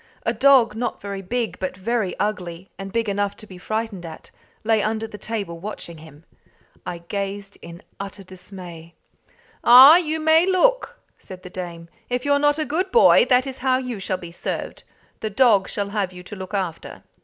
[0.23, 4.31] a dog, not very big but very ugly, and big enough to be frightened at,
[4.63, 6.23] lay under the table watching him.
[6.87, 8.95] I gazed in utter dismay.
[9.63, 11.87] "Ah, you may look!" said the dame.
[12.09, 14.81] "If you're not a good boy, that is how you shall be served.
[15.19, 17.03] The dog shall have you to look after."